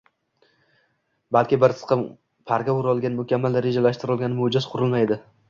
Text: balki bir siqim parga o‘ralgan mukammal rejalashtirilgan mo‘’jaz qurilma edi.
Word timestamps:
balki 1.37 1.59
bir 1.63 1.75
siqim 1.81 2.01
parga 2.53 2.75
o‘ralgan 2.79 3.21
mukammal 3.21 3.61
rejalashtirilgan 3.69 4.41
mo‘’jaz 4.41 4.71
qurilma 4.75 5.05
edi. 5.07 5.21